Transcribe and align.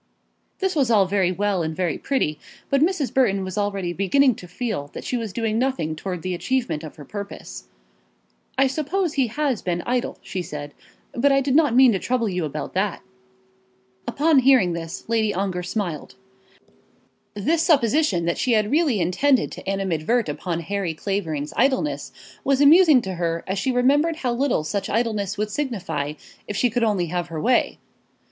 This 0.57 0.75
was 0.75 0.89
all 0.89 1.05
very 1.05 1.31
well 1.31 1.61
and 1.61 1.75
very 1.75 1.99
pretty, 1.99 2.39
but 2.71 2.81
Mrs. 2.81 3.13
Burton 3.13 3.43
was 3.43 3.55
already 3.55 3.93
beginning 3.93 4.33
to 4.37 4.47
feel 4.47 4.87
that 4.93 5.03
she 5.03 5.15
was 5.15 5.31
doing 5.31 5.59
nothing 5.59 5.95
towards 5.95 6.23
the 6.23 6.33
achievement 6.33 6.83
of 6.83 6.95
her 6.95 7.05
purpose. 7.05 7.65
"I 8.57 8.65
suppose 8.65 9.13
he 9.13 9.27
has 9.27 9.61
been 9.61 9.83
idle," 9.85 10.17
she 10.23 10.41
said, 10.41 10.73
"but 11.13 11.31
I 11.31 11.39
did 11.39 11.55
not 11.55 11.75
mean 11.75 11.91
to 11.91 11.99
trouble 11.99 12.27
you 12.27 12.45
about 12.45 12.73
that." 12.73 13.03
Upon 14.07 14.39
hearing 14.39 14.73
this, 14.73 15.07
Lady 15.07 15.35
Ongar 15.35 15.61
smiled. 15.61 16.15
This 17.35 17.61
supposition 17.61 18.25
that 18.25 18.39
she 18.39 18.53
had 18.53 18.71
really 18.71 18.99
intended 18.99 19.51
to 19.51 19.69
animadvert 19.69 20.27
upon 20.27 20.61
Harry 20.61 20.95
Clavering's 20.95 21.53
idleness 21.55 22.11
was 22.43 22.59
amusing 22.59 23.03
to 23.03 23.13
her 23.13 23.43
as 23.45 23.59
she 23.59 23.71
remembered 23.71 24.15
how 24.15 24.33
little 24.33 24.63
such 24.63 24.89
idleness 24.89 25.37
would 25.37 25.51
signify 25.51 26.13
if 26.47 26.57
she 26.57 26.71
could 26.71 26.83
only 26.83 27.05
have 27.05 27.27
her 27.27 27.39
way. 27.39 27.77